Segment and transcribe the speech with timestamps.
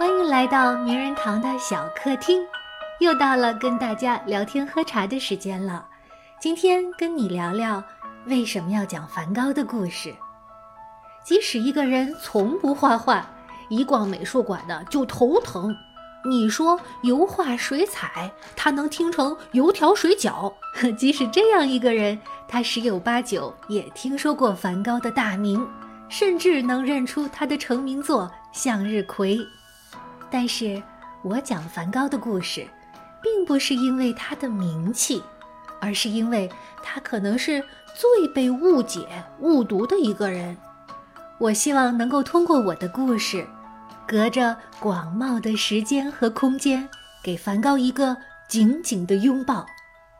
[0.00, 2.40] 欢迎来到名人堂的小客厅，
[3.00, 5.86] 又到了跟大家聊天喝茶的时间了。
[6.40, 7.84] 今天跟你聊聊
[8.24, 10.14] 为什么要讲梵高的故事。
[11.22, 13.28] 即使一个人从不画画，
[13.68, 15.76] 一逛美术馆呢就头疼。
[16.24, 20.50] 你说油画、水彩，他能听成油条、水饺。
[20.96, 25.68] 即使这样一个人，他十有八九也听说过梵高的大名，
[26.08, 28.22] 甚至能认出他的成名作
[28.58, 29.36] 《向日葵》。
[30.30, 30.82] 但是，
[31.22, 32.66] 我讲梵高的故事，
[33.22, 35.22] 并不是因为他的名气，
[35.80, 36.48] 而是因为
[36.82, 37.62] 他可能是
[37.94, 39.06] 最被误解、
[39.40, 40.56] 误读的一个人。
[41.38, 43.46] 我希望能够通过我的故事。
[44.06, 46.88] 隔着广袤的时间和空间，
[47.22, 48.16] 给梵高一个
[48.48, 49.64] 紧紧的拥抱，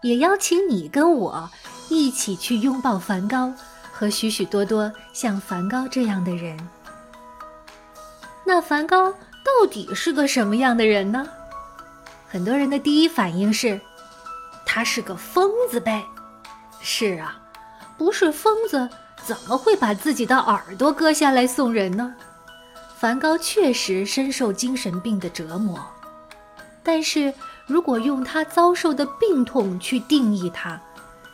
[0.02, 1.51] 也邀请你跟我
[1.88, 3.52] 一起去拥抱梵高
[3.92, 6.56] 和许许多多像梵高这样的人。
[8.46, 9.13] 那梵高
[9.45, 11.27] 到底是个什么样的人呢？
[12.29, 13.80] 很多人的第一反应是，
[14.65, 16.05] 他是个疯子呗。
[16.80, 17.41] 是啊，
[17.99, 18.88] 不是疯子
[19.24, 22.15] 怎么会把自己的耳朵割下来送人呢？
[22.97, 25.80] 梵高确实深受精神病的折磨，
[26.82, 27.32] 但是
[27.66, 30.80] 如果用他遭受的病痛去定义他，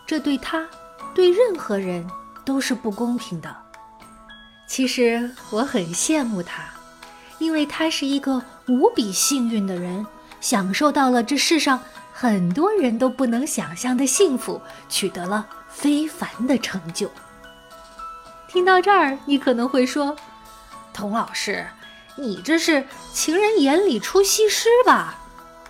[0.07, 0.65] 这对他，
[1.13, 2.09] 对任何人
[2.45, 3.55] 都是不公平的。
[4.69, 6.63] 其实我很羡慕他，
[7.39, 10.06] 因为他是一个无比幸运的人，
[10.41, 11.81] 享受到了这世上
[12.12, 17.11] 很多人都不能想象的幸福，取得了非凡的成就。
[18.48, 20.17] 听到这儿，你可能会说。
[20.95, 21.67] 童老师，
[22.17, 25.19] 你这是情人眼里出西施吧？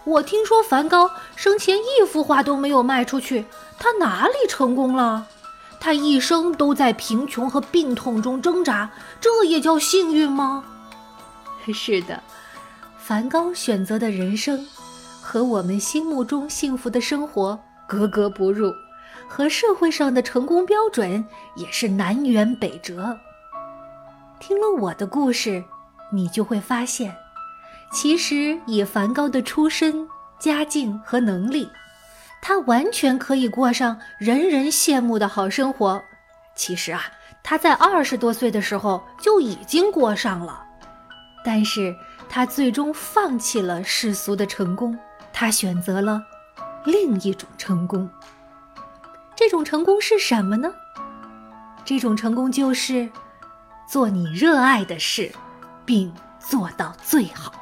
[0.04, 3.44] 我听说梵高生前一幅画都没有卖出去，
[3.76, 5.26] 他哪里成功了？
[5.80, 8.88] 他一生都在贫穷和病痛中挣扎，
[9.20, 10.62] 这也叫幸运吗？
[11.72, 12.22] 是的，
[12.98, 14.66] 梵高选择的人生
[15.20, 18.72] 和我们心目中幸福的生活格格不入，
[19.28, 23.18] 和社会上的成功标准也是南辕北辙。
[24.38, 25.64] 听了我的故事，
[26.12, 27.14] 你就会发现，
[27.92, 30.06] 其实以梵高的出身、
[30.38, 31.68] 家境和能力，
[32.42, 36.02] 他完全可以过上人人羡慕的好生活。
[36.54, 37.04] 其实啊，
[37.42, 40.65] 他在二十多岁的时候就已经过上了，
[41.46, 41.94] 但是
[42.28, 44.98] 他最终放弃了世俗的成功，
[45.32, 46.20] 他选择了
[46.84, 48.10] 另一种成功。
[49.36, 50.68] 这种成功是什么呢？
[51.84, 53.08] 这种成功就是。
[53.88, 55.30] 做你热爱的事，
[55.84, 57.52] 并做到最好。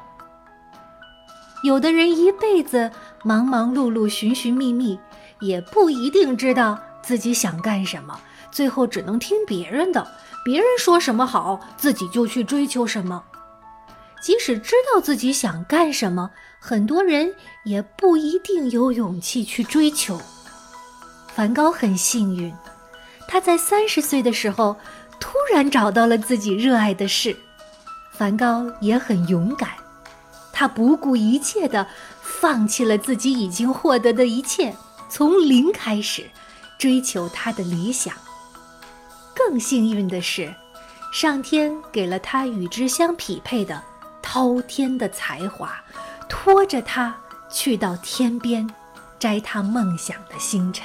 [1.63, 2.91] 有的人一辈子
[3.23, 4.99] 忙忙碌碌、寻寻觅觅，
[5.41, 8.19] 也不一定知道自己想干什么，
[8.51, 10.11] 最后只能听别人的，
[10.43, 13.23] 别人说什么好，自己就去追求什么。
[14.25, 17.35] 即使知道自己想干什么，很多人
[17.67, 20.19] 也不一定有勇气去追求。
[21.35, 22.51] 梵高很幸运，
[23.29, 24.75] 他在三十岁的时候。
[25.21, 27.35] 突然找到了自己热爱的事，
[28.13, 29.71] 梵高也很勇敢，
[30.53, 31.87] 他不顾一切的
[32.21, 34.75] 放弃了自己已经获得的一切，
[35.09, 36.29] 从零开始
[36.79, 38.13] 追求他的理想。
[39.35, 40.53] 更幸运的是，
[41.13, 43.81] 上天给了他与之相匹配的
[44.35, 45.81] 滔天的才华，
[46.29, 47.15] 拖着他
[47.49, 48.69] 去到天边，
[49.17, 50.85] 摘他梦想的星辰。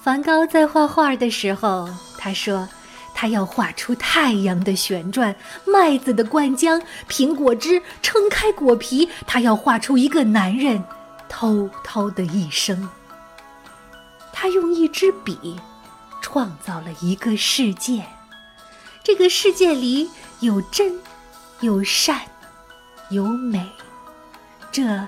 [0.00, 1.90] 梵高在画画的时候。
[2.16, 2.68] 他说
[3.12, 5.34] ：“他要画出太阳的旋转，
[5.66, 9.08] 麦子的灌浆，苹果汁撑开果皮。
[9.26, 10.84] 他要画出一个男人
[11.28, 12.88] 滔滔的一生。
[14.32, 15.58] 他用一支笔
[16.22, 18.04] 创造了一个世界，
[19.02, 21.00] 这个世界里有真，
[21.60, 22.20] 有善，
[23.10, 23.70] 有美。
[24.72, 25.06] 这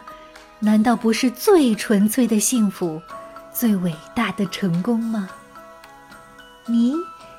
[0.59, 3.01] 难道不是最纯粹的幸福，
[3.53, 5.29] 最伟大的成功吗？”
[6.67, 6.95] 你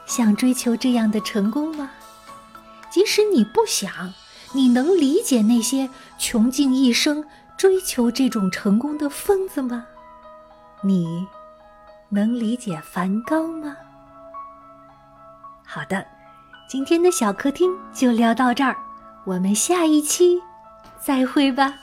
[0.05, 1.91] 想追求这样的成功吗？
[2.89, 4.13] 即使你不想，
[4.53, 7.23] 你能理解那些穷尽一生
[7.55, 9.85] 追求这种成功的疯子吗？
[10.81, 11.25] 你
[12.09, 13.77] 能理解梵高吗？
[15.65, 16.05] 好的，
[16.67, 18.75] 今天的小客厅就聊到这儿，
[19.25, 20.41] 我们下一期
[20.99, 21.82] 再会吧。